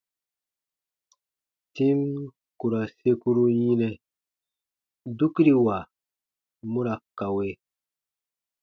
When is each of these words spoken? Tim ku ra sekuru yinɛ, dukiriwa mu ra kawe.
Tim 1.73 1.99
ku 2.59 2.65
ra 2.71 2.81
sekuru 2.97 3.43
yinɛ, 3.59 3.89
dukiriwa 5.17 5.77
mu 6.71 6.79
ra 6.85 6.95
kawe. 7.17 7.47